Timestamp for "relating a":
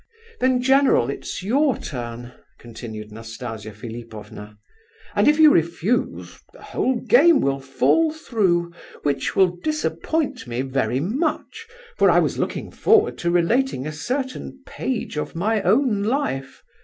13.29-13.91